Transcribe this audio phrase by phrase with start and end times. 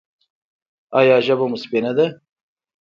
[0.99, 2.05] ایا ژبه مو سپینه ده؟